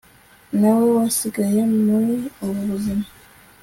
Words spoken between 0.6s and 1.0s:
we